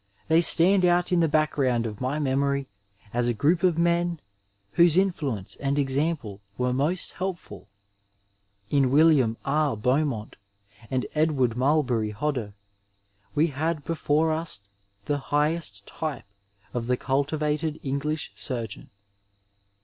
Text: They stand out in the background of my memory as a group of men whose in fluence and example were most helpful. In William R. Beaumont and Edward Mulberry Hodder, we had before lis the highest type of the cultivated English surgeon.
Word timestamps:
They 0.29 0.41
stand 0.41 0.83
out 0.83 1.11
in 1.11 1.19
the 1.19 1.27
background 1.27 1.85
of 1.85 2.01
my 2.01 2.17
memory 2.17 2.65
as 3.13 3.27
a 3.27 3.35
group 3.35 3.61
of 3.61 3.77
men 3.77 4.19
whose 4.71 4.97
in 4.97 5.11
fluence 5.13 5.55
and 5.59 5.77
example 5.77 6.41
were 6.57 6.73
most 6.73 7.11
helpful. 7.11 7.67
In 8.71 8.89
William 8.89 9.37
R. 9.45 9.77
Beaumont 9.77 10.37
and 10.89 11.05
Edward 11.13 11.55
Mulberry 11.55 12.09
Hodder, 12.09 12.53
we 13.35 13.49
had 13.53 13.85
before 13.85 14.35
lis 14.35 14.61
the 15.05 15.19
highest 15.19 15.85
type 15.85 16.25
of 16.73 16.87
the 16.87 16.97
cultivated 16.97 17.79
English 17.83 18.31
surgeon. 18.33 18.89